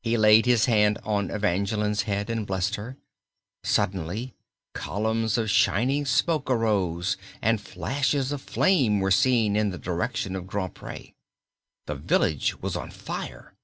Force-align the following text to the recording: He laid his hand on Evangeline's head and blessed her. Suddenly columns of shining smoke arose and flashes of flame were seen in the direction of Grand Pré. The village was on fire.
He 0.00 0.16
laid 0.16 0.46
his 0.46 0.66
hand 0.66 0.96
on 1.02 1.28
Evangeline's 1.28 2.02
head 2.02 2.30
and 2.30 2.46
blessed 2.46 2.76
her. 2.76 2.96
Suddenly 3.64 4.32
columns 4.74 5.36
of 5.36 5.50
shining 5.50 6.06
smoke 6.06 6.48
arose 6.48 7.16
and 7.42 7.60
flashes 7.60 8.30
of 8.30 8.40
flame 8.40 9.00
were 9.00 9.10
seen 9.10 9.56
in 9.56 9.70
the 9.70 9.76
direction 9.78 10.36
of 10.36 10.46
Grand 10.46 10.76
Pré. 10.76 11.14
The 11.86 11.96
village 11.96 12.62
was 12.62 12.76
on 12.76 12.92
fire. 12.92 13.56